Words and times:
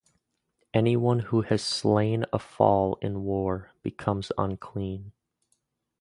Anyone 0.73 1.19
who 1.19 1.43
has 1.43 1.61
slain 1.63 2.25
a 2.33 2.39
fall 2.39 2.97
in 3.03 3.23
war 3.23 3.71
becomes 3.83 4.31
unclean. 4.35 5.11